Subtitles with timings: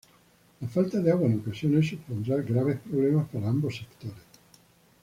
[0.61, 4.23] La falta de agua en ocasiones supondrá graves problemas para ambos sectores.